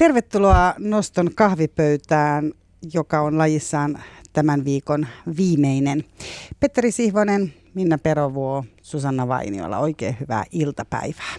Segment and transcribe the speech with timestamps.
[0.00, 2.52] Tervetuloa Noston kahvipöytään,
[2.92, 3.98] joka on lajissaan
[4.32, 6.04] tämän viikon viimeinen.
[6.60, 11.34] Petteri Sihvonen, Minna Perovuo, Susanna Vainiola, oikein hyvää iltapäivää.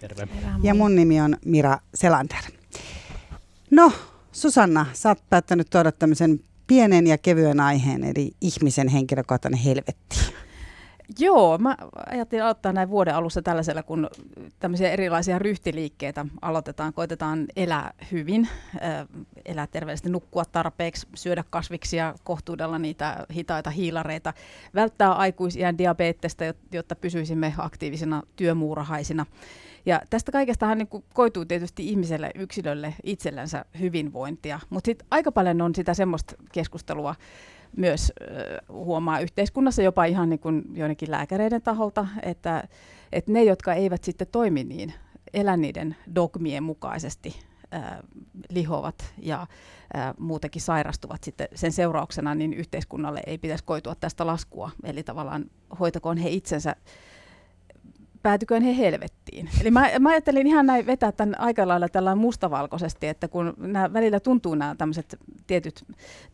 [0.00, 0.28] Terve.
[0.62, 2.42] Ja mun nimi on Mira Selander.
[3.70, 3.92] No,
[4.32, 10.16] Susanna, sä oot päättänyt tuoda tämmöisen pienen ja kevyen aiheen, eli ihmisen henkilökohtainen helvetti.
[11.18, 14.08] Joo, mä ajattelin aloittaa näin vuoden alussa tällaisella, kun
[14.58, 16.92] tämmöisiä erilaisia ryhtiliikkeitä aloitetaan.
[16.92, 18.48] Koitetaan elää hyvin,
[19.44, 24.32] elää terveellisesti, nukkua tarpeeksi, syödä kasviksia, kohtuudella niitä hitaita hiilareita,
[24.74, 29.26] välttää aikuisiän diabetesta, jotta pysyisimme aktiivisina työmuurahaisina.
[29.86, 35.74] Ja tästä kaikestahan niin koituu tietysti ihmiselle, yksilölle itsellensä hyvinvointia, mutta sitten aika paljon on
[35.74, 37.14] sitä semmoista keskustelua,
[37.76, 38.12] myös
[38.68, 42.68] huomaa yhteiskunnassa jopa ihan niin kuin joidenkin lääkäreiden taholta, että,
[43.12, 44.94] että ne, jotka eivät sitten toimi niin,
[45.34, 48.02] elä niiden dogmien mukaisesti, ää,
[48.48, 49.46] lihovat ja
[49.94, 54.70] ää, muutenkin sairastuvat sitten sen seurauksena, niin yhteiskunnalle ei pitäisi koitua tästä laskua.
[54.84, 55.44] Eli tavallaan
[55.80, 56.76] hoitakoon he itsensä
[58.22, 59.19] päätyköön he helvettiin.
[59.60, 63.92] Eli mä, mä ajattelin ihan näin vetää tämän aika lailla tällä mustavalkoisesti, että kun nämä
[63.92, 65.84] välillä tuntuu nämä tämmöiset tietyt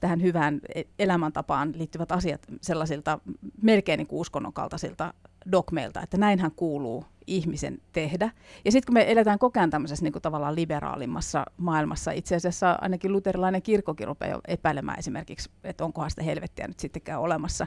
[0.01, 3.19] tähän hyvään e-, elämäntapaan liittyvät asiat sellaisilta
[3.63, 5.15] melkein niin uskonnon kaltaisilta
[5.53, 8.31] dogmeilta, että näinhän kuuluu ihmisen tehdä.
[8.65, 12.79] Ja sitten kun me eletään koko ajan tämmöisessä niin kuin tavallaan liberaalimmassa maailmassa, itse asiassa
[12.81, 17.67] ainakin luterilainen kirkkokin rupeaa jo epäilemään esimerkiksi, että onkohan sitä helvettiä nyt sittenkään olemassa,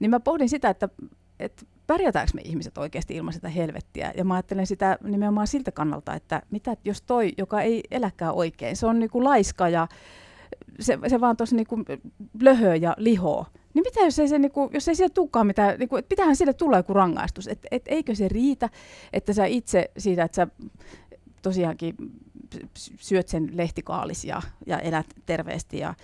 [0.00, 0.88] niin mä pohdin sitä, että,
[1.40, 4.12] että pärjätäänkö me ihmiset oikeasti ilman sitä helvettiä.
[4.16, 8.76] Ja mä ajattelen sitä nimenomaan siltä kannalta, että mitä jos toi, joka ei eläkään oikein,
[8.76, 9.88] se on niinku laiska ja
[10.80, 11.76] se, se vaan tuossa niinku
[12.40, 13.46] löhöä ja lihoa.
[13.74, 16.52] Niin mitä jos ei, se, niinku, jos ei siellä tulekaan mitään, niinku, et pitähän sille
[16.52, 17.48] tulla joku rangaistus.
[17.48, 18.70] Et, et eikö se riitä,
[19.12, 20.46] että sä itse siitä, että sä
[21.42, 21.94] tosiaankin
[22.98, 25.94] syöt sen lehtikaalis ja, ja elät terveesti ja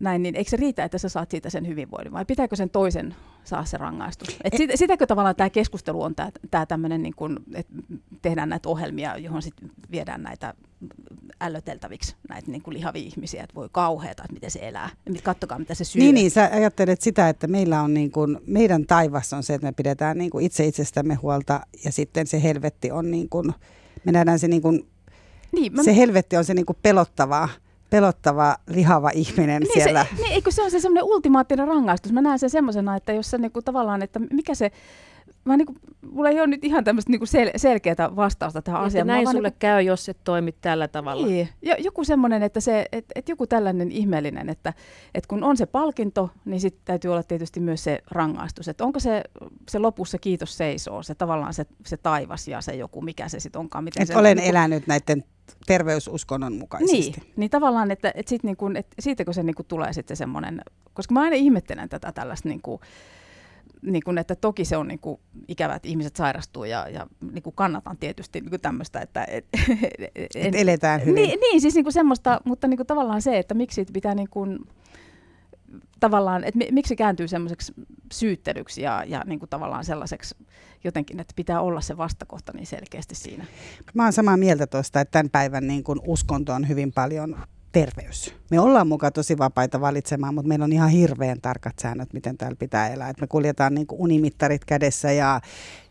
[0.00, 3.14] näin, niin eikö se riitä, että sä saat siitä sen hyvinvoinnin vai pitääkö sen toisen
[3.44, 4.36] saa se rangaistus?
[4.44, 6.14] Et sit, sitäkö tavallaan tämä keskustelu on
[6.50, 7.14] tämä tämmöinen, niin
[7.54, 7.72] että
[8.22, 10.54] tehdään näitä ohjelmia, johon sitten viedään näitä
[11.40, 14.90] ällöteltäviksi näitä niin kuin lihavia ihmisiä, että voi kauheata, että miten se elää.
[15.22, 16.02] Kattokaa, mitä se syö.
[16.02, 19.66] Niin, niin, sä ajattelet sitä, että meillä on niin kuin, meidän taivas on se, että
[19.66, 23.52] me pidetään niin kuin itse itsestämme huolta ja sitten se helvetti on niin kuin,
[24.04, 24.86] me nähdään se niin kuin,
[25.52, 25.82] niin, mä...
[25.82, 27.48] se helvetti on se niin kuin pelottavaa
[27.90, 30.06] pelottava, lihava ihminen niin siellä.
[30.16, 32.12] Se, niin, eikö se on se semmoinen ultimaattinen rangaistus?
[32.12, 34.70] Mä näen sen semmoisena, että jos se niinku, tavallaan, että mikä se,
[35.46, 35.74] mä niinku,
[36.10, 39.06] mulla ei ole nyt ihan tämmöistä niinku sel, selkeää vastausta tähän niin, asiaan.
[39.06, 41.26] Näin sulle niinku, käy, jos et toimi tällä tavalla.
[41.26, 41.48] Niin,
[41.78, 44.72] joku semmoinen, että se, et, et joku tällainen ihmeellinen, että
[45.14, 48.68] et kun on se palkinto, niin sitten täytyy olla tietysti myös se rangaistus.
[48.68, 49.22] Että onko se,
[49.68, 53.60] se lopussa kiitos seisoo, se tavallaan se, se taivas ja se joku, mikä se sitten
[53.60, 53.84] onkaan.
[53.84, 55.24] Miten et se, olen niinku, elänyt näiden
[55.66, 57.20] terveysuskonnon mukaisesti.
[57.20, 60.16] Niin, niin tavallaan, että, että, sit niin kun, että siitäkö se niin kun tulee sitten
[60.16, 60.60] semmoinen,
[60.94, 62.80] koska mä aina ihmettelen tätä tällaista, niin kuin,
[63.82, 67.42] niin kun, että toki se on niin kuin, ikävä, että ihmiset sairastuu ja, ja niin
[67.42, 69.46] kuin kannatan tietysti niin tämmöistä, että et,
[70.34, 71.14] et eletään hyvin.
[71.14, 74.58] Niin, niin siis niin semmoista, mutta niin tavallaan se, että miksi pitää niin kuin,
[76.00, 77.72] tavallaan, että miksi kääntyy semmoiseksi
[78.12, 80.34] syyttelyksi ja, ja niin kuin tavallaan sellaiseksi
[80.84, 83.44] jotenkin, että pitää olla se vastakohta niin selkeästi siinä.
[83.94, 87.36] Mä oon samaa mieltä tuosta, että tämän päivän niin kuin uskonto on hyvin paljon
[87.80, 88.34] terveys.
[88.50, 92.56] Me ollaan mukaan tosi vapaita valitsemaan, mutta meillä on ihan hirveän tarkat säännöt, miten täällä
[92.58, 93.08] pitää elää.
[93.08, 95.40] Et me kuljetaan niin kuin unimittarit kädessä ja,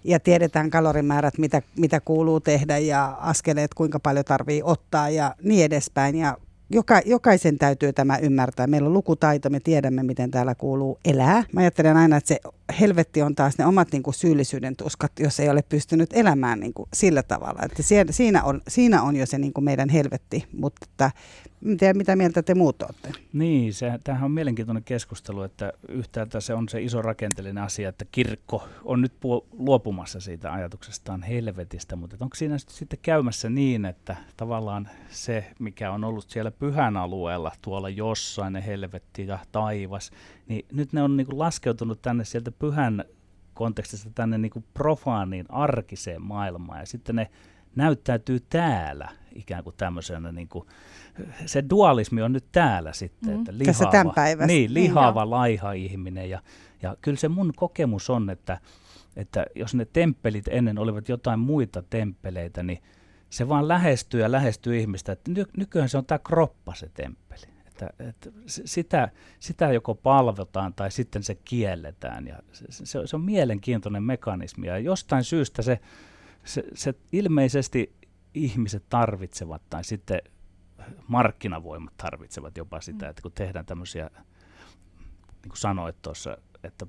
[0.04, 5.66] ja tiedetään kalorimäärät, mitä, mitä kuuluu tehdä ja askeleet, kuinka paljon tarvii ottaa ja niin
[5.66, 6.16] edespäin.
[6.16, 6.38] Ja
[6.70, 8.68] joka, jokaisen täytyy tämä ymmärtää.
[8.68, 11.44] Meillä on lukutaito, me tiedämme, miten täällä kuuluu elää.
[11.54, 12.40] Mä ajattelen aina, että se
[12.80, 16.74] helvetti on taas ne omat niin kuin, syyllisyyden tuskat, jos ei ole pystynyt elämään niin
[16.74, 17.60] kuin, sillä tavalla.
[17.64, 21.12] Että siinä, on, siinä on jo se niin kuin meidän helvetti, mutta että,
[21.78, 23.12] tiedä, mitä mieltä te muut olette.
[23.34, 28.06] Niin, se, tämähän on mielenkiintoinen keskustelu, että yhtäältä se on se iso rakenteellinen asia, että
[28.12, 34.16] kirkko on nyt puol- luopumassa siitä ajatuksestaan helvetistä, mutta onko siinä sitten käymässä niin, että
[34.38, 40.12] tavallaan se, mikä on ollut siellä pyhän alueella, tuolla jossain ne helvetti ja taivas,
[40.48, 43.06] niin nyt ne on niin kuin laskeutunut tänne sieltä pyhän
[43.54, 47.32] kontekstista tänne niin kuin profaaniin arkiseen maailmaan ja sitten ne
[47.76, 50.66] näyttäytyy täällä ikään kuin tämmöisenä, niin kuin,
[51.46, 53.40] se dualismi on nyt täällä sitten, mm.
[53.40, 56.42] että lihava, niin, lihava niin, laiha ihminen ja,
[56.82, 58.60] ja kyllä se mun kokemus on, että,
[59.16, 62.80] että jos ne temppelit ennen olivat jotain muita temppeleitä, niin
[63.30, 67.42] se vaan lähestyy ja lähestyy ihmistä, että ny, nykyään se on tämä kroppa se temppeli.
[67.68, 73.22] Että, että sitä, sitä joko palvotaan tai sitten se kielletään ja se, se, se on
[73.22, 75.80] mielenkiintoinen mekanismi ja jostain syystä se,
[76.44, 77.96] se, se ilmeisesti
[78.34, 80.20] ihmiset tarvitsevat tai sitten
[81.08, 83.10] markkinavoimat tarvitsevat jopa sitä, mm.
[83.10, 84.10] että kun tehdään tämmöisiä,
[85.20, 86.88] niin kuin sanoit tuossa, että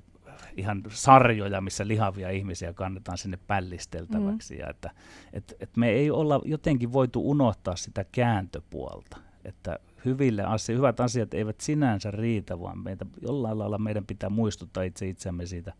[0.57, 4.53] ihan sarjoja, missä lihavia ihmisiä kannetaan sinne pällisteltäväksi.
[4.53, 4.59] Mm.
[4.59, 4.91] Ja että,
[5.33, 9.17] et, et me ei olla jotenkin voitu unohtaa sitä kääntöpuolta.
[9.45, 14.83] Että hyville asia, hyvät asiat eivät sinänsä riitä, vaan meitä, jollain lailla meidän pitää muistuttaa
[14.83, 15.73] itse itseämme siitä,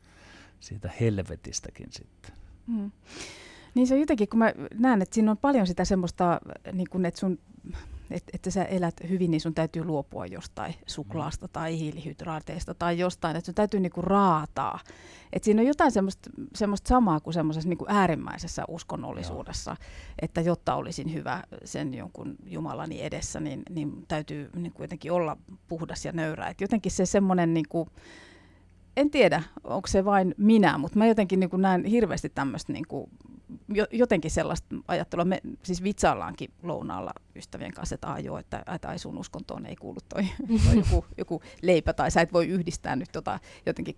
[0.60, 2.32] siitä helvetistäkin sitten.
[2.68, 2.92] Mm.
[3.76, 6.42] Niin se on jotenkin, kun mä näen, että siinä on paljon sitä semmoista,
[6.74, 7.40] niin kun, että sun
[8.12, 13.36] että, että sä elät hyvin, niin sun täytyy luopua jostain suklaasta tai hiilihydraateista tai jostain,
[13.36, 14.80] että sun täytyy niinku raataa.
[15.34, 19.88] Et siinä on jotain semmoista, semmoista samaa kuin semmoisessa niinku äärimmäisessä uskonnollisuudessa, Joo.
[20.22, 25.38] että jotta olisin hyvä sen jonkun Jumalani edessä, niin, niin täytyy niin kuitenkin olla
[25.68, 26.48] puhdas ja nöyrä.
[26.48, 27.54] Et jotenkin se semmoinen...
[27.54, 27.88] Niinku,
[28.98, 32.86] en tiedä, onko se vain minä, mutta mä jotenkin niin näen hirveästi tämmöistä niin
[33.92, 35.26] jotenkin sellaista ajattelua.
[35.26, 40.00] Me siis vitsaillaankin lounaalla ystävien kanssa, että joo, että, että ai sun uskontoon ei kuulu
[40.10, 40.24] toi,
[40.66, 43.96] toi joku, joku leipä, tai sä et voi yhdistää nyt tota, jotenkin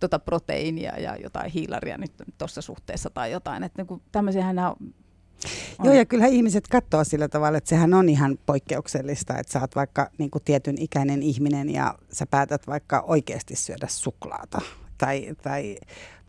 [0.00, 3.62] tota proteiinia ja jotain hiilaria nyt tuossa suhteessa tai jotain.
[3.62, 4.94] Että niin tämmöisiähän nämä on.
[5.84, 9.76] Joo, ja kyllä ihmiset katsoo sillä tavalla, että sehän on ihan poikkeuksellista, että sä oot
[9.76, 14.60] vaikka niin kuin tietyn ikäinen ihminen ja sä päätät vaikka oikeasti syödä suklaata
[14.98, 15.76] tai, tai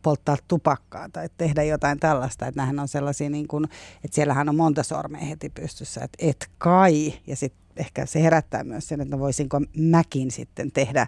[0.03, 2.47] polttaa tupakkaa tai tehdä jotain tällaista.
[2.47, 3.65] Että on sellaisia, niin kuin,
[4.03, 7.13] että siellähän on monta sormea heti pystyssä, että et kai.
[7.27, 11.07] Ja sitten ehkä se herättää myös sen, että no voisinko mäkin sitten tehdä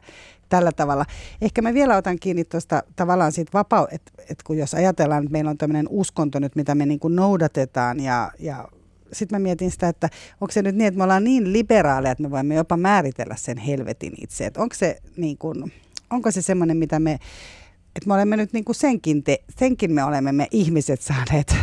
[0.50, 1.06] tällä tavalla.
[1.42, 5.32] Ehkä mä vielä otan kiinni tuosta tavallaan siitä vapaa, että, että kun jos ajatellaan, että
[5.32, 8.68] meillä on tämmöinen uskonto nyt, mitä me niin kuin noudatetaan ja, ja
[9.14, 10.10] sitten mä mietin sitä, että
[10.42, 13.58] onko se nyt niin, että me ollaan niin liberaaleja, että me voimme jopa määritellä sen
[13.58, 14.46] helvetin itse.
[14.46, 15.74] Että onko se niin kuin,
[16.10, 17.20] onko se semmoinen, mitä me
[17.96, 21.56] että me olemme nyt niin kuin senkin, te, senkin me olemme me ihmiset saaneet,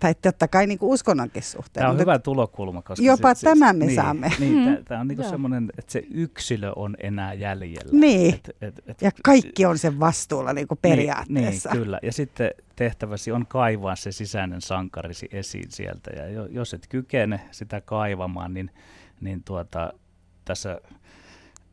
[0.00, 1.82] tai totta kai niin kuin uskonnonkin suhteen.
[1.82, 2.82] Tämä on hyvä tulokulma.
[2.82, 4.32] Koska jopa se, tämän me niin, saamme.
[4.38, 4.84] Niin, hmm.
[4.84, 7.92] Tämä on niin kuin semmoinen, että se yksilö on enää jäljellä.
[7.92, 11.68] Niin, et, et, et, ja kaikki on sen vastuulla niin kuin periaatteessa.
[11.68, 11.98] Niin, niin, kyllä.
[12.02, 16.10] Ja sitten tehtäväsi on kaivaa se sisäinen sankarisi esiin sieltä.
[16.10, 18.70] Ja jos et kykene sitä kaivamaan, niin,
[19.20, 19.92] niin tuota,
[20.44, 20.80] tässä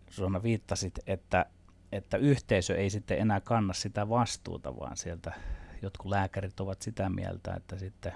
[0.10, 1.46] Suona viittasit, että
[1.92, 5.34] että yhteisö ei sitten enää kanna sitä vastuuta, vaan sieltä
[5.82, 8.14] jotkut lääkärit ovat sitä mieltä, että sitten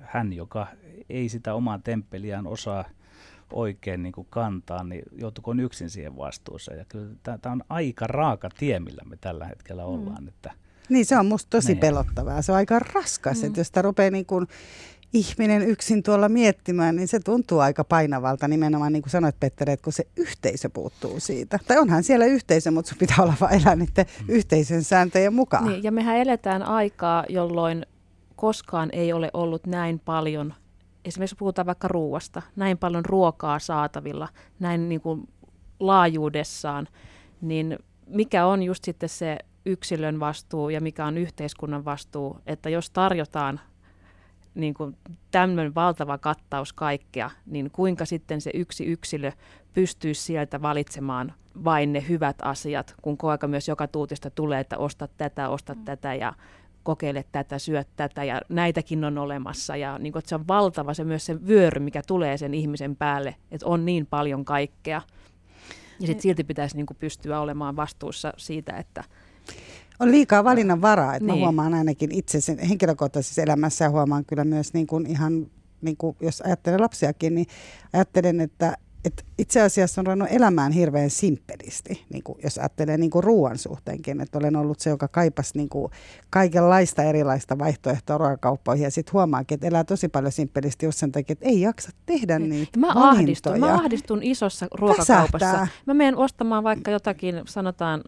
[0.00, 0.66] hän, joka
[1.08, 2.84] ei sitä omaa temppeliään osaa
[3.52, 6.78] oikein niin kuin kantaa, niin joutukoon yksin siihen vastuuseen.
[6.78, 9.88] Ja kyllä tämä on aika raaka tie, millä me tällä hetkellä mm.
[9.88, 10.22] ollaan.
[10.22, 10.28] Mm.
[10.28, 10.52] Että
[10.88, 11.78] niin, se on musta tosi niin.
[11.78, 12.42] pelottavaa.
[12.42, 13.46] Se on aika raskas, mm.
[13.46, 14.46] että jos sitä rupeaa niin kuin
[15.16, 19.84] ihminen yksin tuolla miettimään, niin se tuntuu aika painavalta nimenomaan, niin kuin sanoit Petteri, että
[19.84, 21.58] kun se yhteisö puuttuu siitä.
[21.66, 24.34] Tai onhan siellä yhteisö, mutta sun pitää olla vain elää niiden mm.
[24.34, 25.64] yhteisön sääntöjen mukaan.
[25.64, 27.86] Niin, ja mehän eletään aikaa, jolloin
[28.36, 30.54] koskaan ei ole ollut näin paljon,
[31.04, 34.28] esimerkiksi puhutaan vaikka ruuasta, näin paljon ruokaa saatavilla,
[34.58, 35.28] näin niin kuin
[35.80, 36.88] laajuudessaan,
[37.40, 42.90] niin mikä on just sitten se yksilön vastuu ja mikä on yhteiskunnan vastuu, että jos
[42.90, 43.60] tarjotaan
[44.56, 44.96] niin kuin
[45.30, 49.32] tämmöinen valtava kattaus kaikkea, niin kuinka sitten se yksi yksilö
[49.72, 51.32] pystyy sieltä valitsemaan
[51.64, 55.84] vain ne hyvät asiat, kun koko myös joka tuutista tulee, että osta tätä, osta mm.
[55.84, 56.32] tätä ja
[56.82, 59.76] kokeile tätä, syö tätä ja näitäkin on olemassa.
[59.76, 62.96] Ja niin kuin, että se on valtava se myös se vyöry, mikä tulee sen ihmisen
[62.96, 65.02] päälle, että on niin paljon kaikkea.
[66.00, 69.04] Ja sitten silti pitäisi niin kuin pystyä olemaan vastuussa siitä, että
[70.00, 71.38] on liikaa valinnan varaa, että niin.
[71.38, 75.46] mä huomaan ainakin itse sen henkilökohtaisessa elämässä ja huomaan kyllä myös niin kuin ihan,
[75.82, 77.46] niin kuin jos ajattelen lapsiakin, niin
[77.92, 83.10] ajattelen, että, että itse asiassa on ruvennut elämään hirveän simppelisti, niin kuin jos ajattelee niin
[83.10, 85.92] kuin ruoan suhteenkin, että olen ollut se, joka kaipasi niin kuin
[86.30, 91.32] kaikenlaista erilaista vaihtoehtoa ruokakauppoihin ja sitten huomaakin, että elää tosi paljon simppelisti just sen takia,
[91.32, 92.50] että ei jaksa tehdä niin.
[92.50, 95.46] niitä mä ahdistun, mä ahdistun isossa ruokakaupassa.
[95.46, 95.66] Väsähtää.
[95.86, 98.02] Mä menen ostamaan vaikka jotakin, sanotaan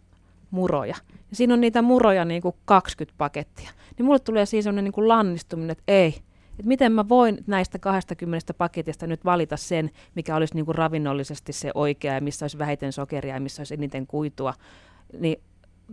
[0.51, 0.95] muroja.
[1.31, 3.71] Ja siinä on niitä muroja niin kuin 20 pakettia.
[3.99, 6.15] Niin mulle tulee siis sellainen niin kuin lannistuminen, että ei.
[6.51, 11.53] Että miten mä voin näistä 20 paketista nyt valita sen, mikä olisi niin kuin ravinnollisesti
[11.53, 14.55] se oikea ja missä olisi vähiten sokeria ja missä olisi eniten kuitua.
[15.19, 15.41] Niin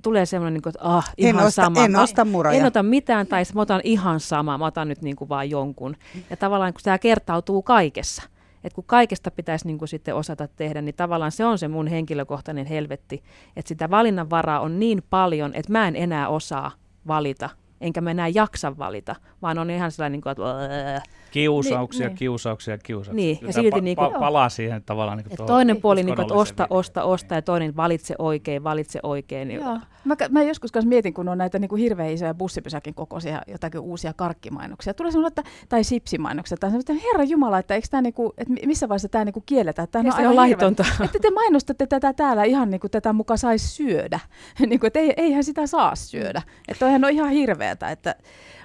[0.01, 1.85] tulee semmoinen, niin kuin, että ah, ihan en osta, sama.
[1.85, 2.57] En osta muroja.
[2.57, 5.95] En ota mitään, tai mä otan ihan sama, mä otan nyt niin kuin vaan jonkun.
[6.29, 8.24] Ja tavallaan kun tämä kertautuu kaikessa,
[8.65, 11.88] että kun kaikesta pitäisi niin kuin sitten osata tehdä, niin tavallaan se on se mun
[11.88, 13.24] henkilökohtainen helvetti,
[13.55, 16.72] että sitä valinnanvaraa on niin paljon, että mä en enää osaa
[17.07, 17.50] valita
[17.86, 21.01] enkä mä enää jaksa valita, vaan on ihan sellainen, niin kuin, että
[21.36, 23.13] Kiusauksia, Niin, kiusauksia, kiusauksia.
[23.13, 26.22] Niin, ja silti pa- niinku- pa- palaa siihen tavallaan niin kuin toinen puoli, niin kuin,
[26.22, 29.48] että osta, osta, osta, ja toinen valitse oikein, valitse oikein.
[29.48, 29.80] Niin, Joo.
[30.06, 33.80] Mä, mä joskus kanssa mietin, kun on näitä niin kuin hirveän isoja bussipysäkin kokoisia jotakin
[33.80, 34.94] uusia karkkimainoksia.
[34.94, 36.58] Tulee sellainen, että, tai sipsimainoksia.
[36.58, 39.44] Tai sellainen, että herra Jumala, että, eikö tää niin kuin, että missä vaiheessa tämä niin
[39.46, 39.88] kielletään?
[39.92, 40.86] Tämä on laitonta.
[41.06, 44.20] Että te mainostatte tätä täällä ihan niin kuin tätä muka saisi syödä.
[44.60, 46.42] niin kuin, että ei, eihän sitä saa syödä.
[46.68, 47.75] Että toihan on ihan hirveätä.
[47.91, 48.15] Että,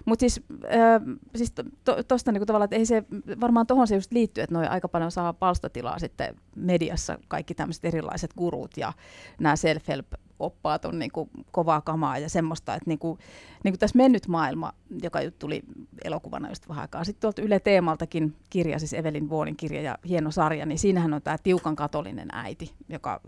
[0.05, 1.03] mutta siis, äh,
[1.37, 1.53] siis
[1.85, 3.05] to, tosta niin kuin tavallaan, että ei se,
[3.41, 7.85] varmaan tuohon se just liittyy, että noi aika paljon saa palstatilaa sitten mediassa, kaikki tämmöiset
[7.85, 8.93] erilaiset gurut ja
[9.39, 13.19] nämä self-help oppaat on niin kuin kovaa kamaa ja semmoista, että niin kuin,
[13.65, 15.63] niin kuin tässä Mennyt maailma, joka tuli
[16.05, 20.31] elokuvana just vähän aikaa sitten tuolta Yle Teemaltakin kirja, siis Evelin Vuonin kirja ja hieno
[20.31, 23.21] sarja, niin siinähän on tämä tiukan katolinen äiti, joka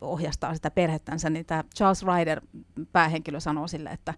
[0.00, 2.40] ohjastaa sitä perhettänsä, niin tämä Charles Ryder,
[2.92, 4.14] päähenkilö, sanoo sille, että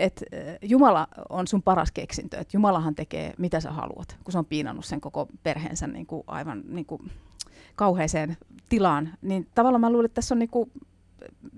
[0.00, 0.24] että
[0.62, 4.84] Jumala on sun paras keksintö, että Jumalahan tekee mitä sä haluat, kun se on piinannut
[4.84, 7.10] sen koko perheensä niin kuin aivan niin kuin
[7.76, 8.36] kauheeseen
[8.68, 9.08] tilaan.
[9.22, 10.72] Niin tavallaan mä luulen, että tässä on niin kuin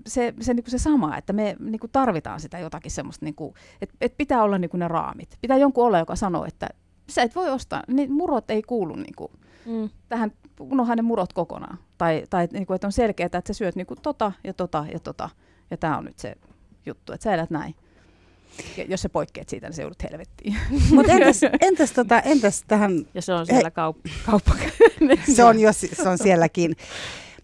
[0.07, 3.35] se, se, niin kuin se sama, että me niin kuin tarvitaan sitä jotakin semmoista, niin
[3.35, 5.37] kuin, että, että pitää olla niin kuin ne raamit.
[5.41, 6.69] Pitää jonkun olla, joka sanoo, että
[7.09, 9.31] sä et voi ostaa, niin murot ei kuulu niin kuin,
[9.65, 9.89] Mm.
[10.09, 11.77] tähän, unohda ne murot kokonaan.
[11.97, 14.85] Tai, tai niin kuin, että on selkeää, että sä syöt niin kuin tota ja tota
[14.93, 15.29] ja tota.
[15.71, 16.35] Ja tämä on nyt se
[16.85, 17.75] juttu, että sä elät näin.
[18.77, 20.57] Ja jos sä poikkeat siitä, niin se joudut helvettiin.
[20.95, 24.55] Mutta entäs, entäs, tota, entäs tähän, Ja se on siellä kaup- kauppa.
[25.35, 26.75] se on, jo, se on sielläkin.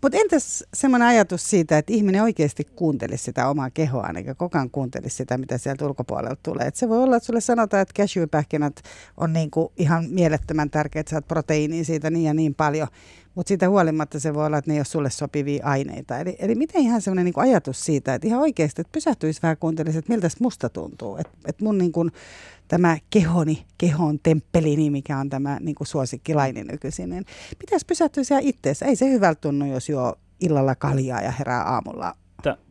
[0.01, 4.69] Mutta entäs semmoinen ajatus siitä, että ihminen oikeasti kuuntelisi sitä omaa kehoaan, eikä koko ajan
[4.69, 6.67] kuuntelisi sitä, mitä sieltä ulkopuolelta tulee.
[6.67, 8.81] Et se voi olla, että sulle sanotaan, että cashewpähkinät
[9.17, 12.87] on niinku ihan mielettömän tärkeät, että saat proteiiniä siitä niin ja niin paljon,
[13.35, 16.19] mutta siitä huolimatta se voi olla, että ne ei ole sulle sopivia aineita.
[16.19, 19.97] Eli, eli miten ihan semmoinen niinku ajatus siitä, että ihan oikeasti, että pysähtyisi vähän kuuntelisi,
[19.97, 21.17] että miltä musta tuntuu.
[21.17, 22.09] Että et mun niinku,
[22.69, 27.25] tämä kehoni, kehon temppelini, mikä on tämä niin kuin suosikkilaini nykyisin, niin
[27.59, 28.85] pitäisi pysähtyä siellä itteessä.
[28.85, 32.15] Ei se hyvältä tunnu, jos juo illalla kaljaa ja herää aamulla.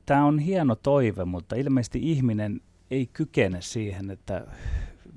[0.07, 4.47] Tämä on hieno toive, mutta ilmeisesti ihminen ei kykene siihen, että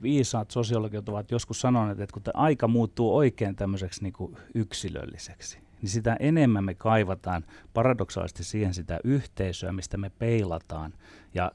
[0.01, 5.89] viisaat sosiologit ovat joskus sanoneet, että kun aika muuttuu oikein tämmöiseksi niin kuin yksilölliseksi, niin
[5.89, 10.93] sitä enemmän me kaivataan paradoksaalisesti siihen sitä yhteisöä, mistä me peilataan.
[11.33, 11.51] Ja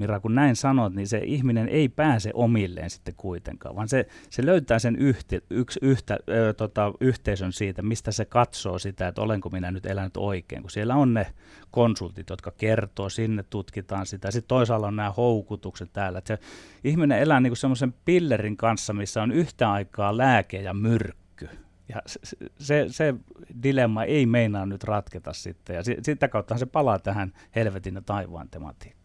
[0.00, 4.46] Mira, kun näin sanot, niin se ihminen ei pääse omilleen sitten kuitenkaan, vaan se, se
[4.46, 9.48] löytää sen yhti, yks, yhtä, ö, tota, yhteisön siitä, mistä se katsoo sitä, että olenko
[9.50, 11.26] minä nyt elänyt oikein, kun siellä on ne
[11.70, 14.30] konsultit, jotka kertoo, sinne tutkitaan sitä.
[14.30, 16.18] Sitten toisaalla on nämä houkutukset täällä.
[16.18, 16.42] Että se
[16.84, 21.48] ihminen elää niin semmoisen pillerin kanssa, missä on yhtä aikaa lääke ja myrkky.
[21.88, 22.18] Ja se,
[22.58, 23.14] se, se
[23.62, 28.48] dilemma ei meinaa nyt ratketa sitten, ja sitä kautta se palaa tähän helvetin ja taivaan
[28.50, 28.99] tematiikkaan.